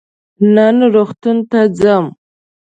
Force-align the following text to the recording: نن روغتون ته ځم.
نن 0.53 0.75
روغتون 0.93 1.37
ته 1.49 1.59
ځم. 1.79 2.05